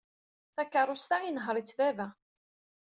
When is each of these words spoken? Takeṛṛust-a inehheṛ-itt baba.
Takeṛṛust-a 0.55 1.17
inehheṛ-itt 1.21 1.75
baba. 1.77 2.07